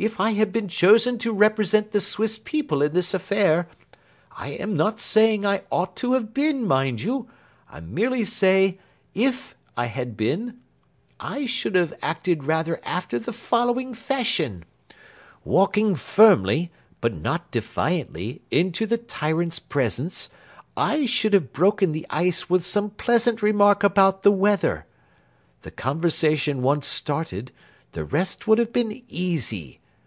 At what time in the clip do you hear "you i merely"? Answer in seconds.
7.00-8.24